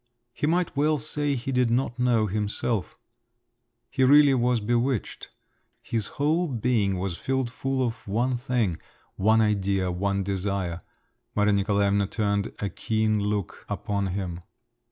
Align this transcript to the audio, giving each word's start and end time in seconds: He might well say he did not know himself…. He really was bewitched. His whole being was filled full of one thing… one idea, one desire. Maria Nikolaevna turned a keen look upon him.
He 0.33 0.47
might 0.47 0.75
well 0.75 0.97
say 0.97 1.35
he 1.35 1.51
did 1.51 1.69
not 1.69 1.99
know 1.99 2.25
himself…. 2.25 2.97
He 3.91 4.03
really 4.03 4.33
was 4.33 4.59
bewitched. 4.59 5.29
His 5.79 6.07
whole 6.17 6.47
being 6.47 6.97
was 6.97 7.17
filled 7.19 7.51
full 7.51 7.85
of 7.85 8.07
one 8.07 8.35
thing… 8.35 8.79
one 9.15 9.41
idea, 9.41 9.91
one 9.91 10.23
desire. 10.23 10.81
Maria 11.35 11.53
Nikolaevna 11.53 12.07
turned 12.07 12.51
a 12.57 12.67
keen 12.67 13.19
look 13.19 13.63
upon 13.69 14.07
him. 14.07 14.41